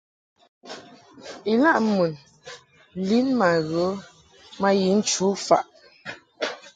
Ilaʼ 1.51 1.77
mun 1.93 2.11
lin 3.07 3.27
ma 3.39 3.49
ghə 3.69 3.85
ma 4.61 4.69
yi 4.79 4.87
nchu 4.97 5.27
faʼ. 5.47 5.63